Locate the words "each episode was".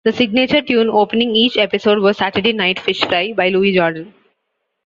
1.35-2.17